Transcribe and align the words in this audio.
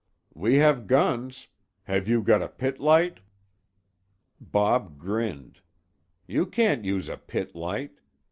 "We 0.33 0.55
have 0.55 0.87
guns. 0.87 1.47
Have 1.83 2.09
you 2.09 2.23
got 2.23 2.41
a 2.41 2.47
pit 2.47 2.79
light?" 2.79 3.19
Bob 4.39 4.97
grinned. 4.97 5.59
"You 6.25 6.47
can't 6.47 6.83
use 6.83 7.07
a 7.07 7.17
pit 7.17 7.53
light. 7.55 7.99